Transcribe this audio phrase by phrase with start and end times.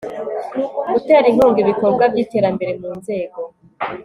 [0.91, 3.39] gutera inkunga ibikorwa by iterambere mu nzego